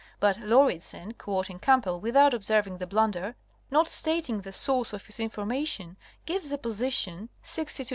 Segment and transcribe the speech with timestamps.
[0.19, 3.35] But Lauridsen (quoting Camp bell without observing the blunder?)
[3.69, 7.65] not stating the source of his information, gives a position (N.
[7.77, 7.87] Lat.